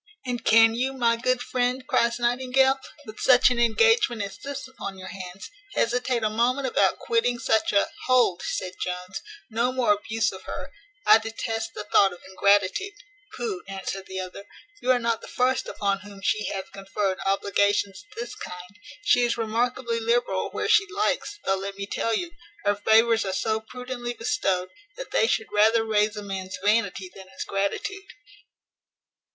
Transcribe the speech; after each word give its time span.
"And 0.25 0.43
can 0.43 0.73
you, 0.73 0.93
my 0.93 1.15
good 1.15 1.43
friend," 1.43 1.85
cries 1.85 2.17
Nightingale, 2.17 2.79
"with 3.05 3.19
such 3.19 3.51
an 3.51 3.59
engagement 3.59 4.23
as 4.23 4.35
this 4.39 4.67
upon 4.67 4.97
your 4.97 5.09
hands, 5.09 5.51
hesitate 5.75 6.23
a 6.23 6.29
moment 6.31 6.65
about 6.65 6.97
quitting 6.97 7.37
such 7.37 7.71
a" 7.71 7.87
"Hold," 8.07 8.41
said 8.41 8.73
Jones, 8.83 9.21
"no 9.51 9.71
more 9.71 9.93
abuse 9.93 10.31
of 10.31 10.41
her: 10.45 10.71
I 11.05 11.19
detest 11.19 11.75
the 11.75 11.83
thought 11.83 12.13
of 12.13 12.21
ingratitude." 12.27 12.95
"Pooh!" 13.37 13.61
answered 13.67 14.07
the 14.07 14.19
other, 14.19 14.45
"you 14.81 14.89
are 14.89 14.97
not 14.97 15.21
the 15.21 15.27
first 15.27 15.67
upon 15.67 15.99
whom 15.99 16.19
she 16.23 16.45
hath 16.47 16.71
conferred 16.71 17.19
obligations 17.23 18.03
of 18.11 18.17
this 18.19 18.33
kind. 18.33 18.79
She 19.03 19.21
is 19.21 19.37
remarkably 19.37 19.99
liberal 19.99 20.49
where 20.49 20.67
she 20.67 20.87
likes; 20.87 21.37
though, 21.45 21.57
let 21.57 21.77
me 21.77 21.85
tell 21.85 22.15
you, 22.15 22.31
her 22.65 22.73
favours 22.73 23.23
are 23.23 23.33
so 23.33 23.59
prudently 23.59 24.15
bestowed, 24.15 24.69
that 24.97 25.11
they 25.11 25.27
should 25.27 25.51
rather 25.51 25.85
raise 25.85 26.17
a 26.17 26.23
man's 26.23 26.57
vanity 26.65 27.11
than 27.13 27.27
his 27.29 27.43
gratitude." 27.43 28.07